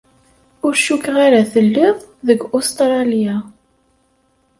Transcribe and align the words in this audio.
Ur 0.65 0.73
cukkeɣ 0.85 1.15
ara 1.25 1.41
telliḍ 1.51 1.97
deg 2.27 2.39
Ustṛalya. 2.57 3.35